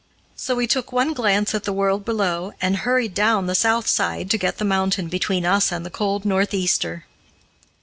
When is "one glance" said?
0.91-1.53